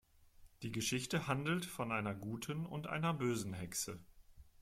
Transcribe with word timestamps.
Die 0.63 0.71
Geschichte 0.71 1.27
handelt 1.27 1.63
von 1.63 1.91
einer 1.91 2.15
guten 2.15 2.65
und 2.65 2.87
einer 2.87 3.13
bösen 3.13 3.53
Hexe. 3.53 3.99